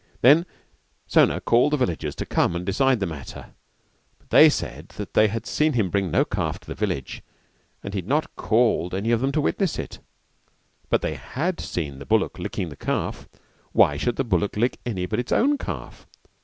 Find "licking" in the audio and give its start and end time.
12.39-12.69